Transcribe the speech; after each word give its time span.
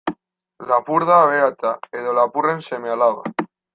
Lapur 0.69 1.03
da 1.09 1.19
aberatsa, 1.25 1.73
edo 2.01 2.17
lapurren 2.21 2.65
seme-alaba. 2.71 3.33